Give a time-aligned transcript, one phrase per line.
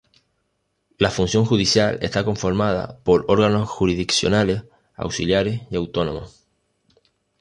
[0.97, 4.63] La Función Judicial está conformada por órganos jurisdiccionales,
[4.95, 6.43] auxiliares y autónomos.